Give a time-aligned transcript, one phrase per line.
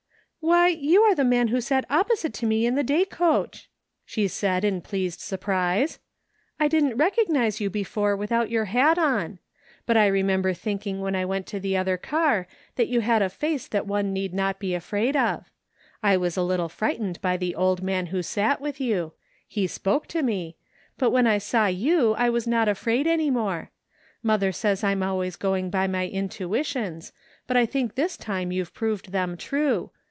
[0.51, 3.69] "Why, you are the man who sat opposite to me in the day coach,"
[4.03, 5.99] she said in pleased surprise,"
[6.59, 9.37] I didn't recognize you before without your hat on.
[9.85, 13.21] But I re member thinking when I went to the other car that you had
[13.21, 15.51] a isuce that one need not be afraid of.
[16.01, 19.13] I was a little frightened by the old man who sat with you—
[19.55, 20.57] ^he spoke to me—
[20.97, 23.69] but when I saw you I was not afraid any more.
[24.23, 27.13] Mother says I'm always going by my intuitions,
[27.45, 29.91] but I think this time youVe proved them true.